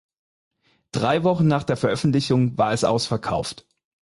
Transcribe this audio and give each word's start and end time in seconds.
Drei 0.91 1.23
Wochen 1.23 1.45
nach 1.47 1.61
der 1.63 1.77
Veröffentlichung 1.77 2.57
war 2.57 2.73
es 2.73 2.83
ausverkauft. 2.83 3.67